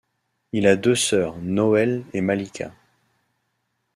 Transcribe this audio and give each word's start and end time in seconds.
Il 0.51 0.65
a 0.65 0.77
deux 0.77 0.95
sœurs, 0.95 1.37
Noelle 1.37 2.03
et 2.13 2.21
Malika. 2.21 2.73